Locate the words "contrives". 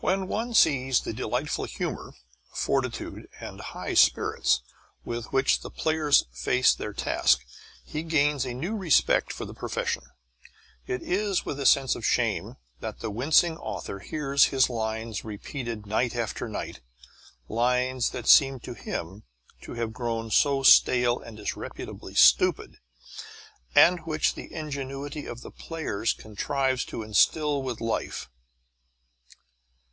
26.12-26.84